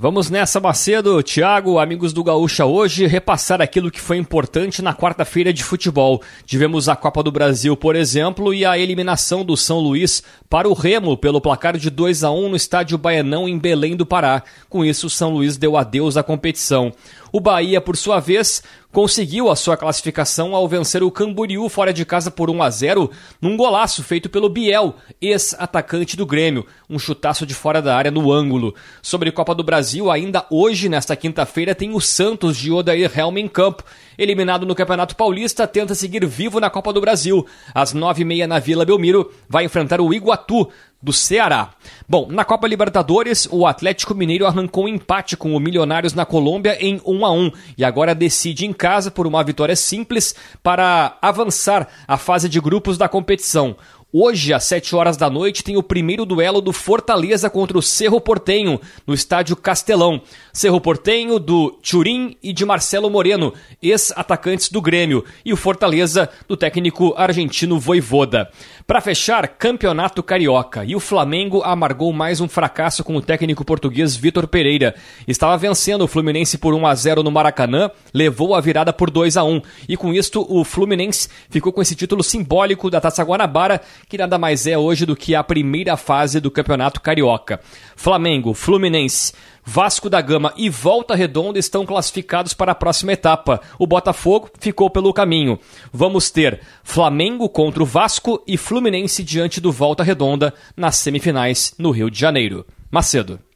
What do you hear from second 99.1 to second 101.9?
diante do Volta Redonda nas semifinais no